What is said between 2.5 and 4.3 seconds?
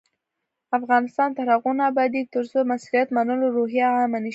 د مسؤلیت منلو روحیه عامه نشي.